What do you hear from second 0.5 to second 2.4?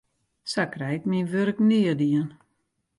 Sa krij ik myn wurk nea dien.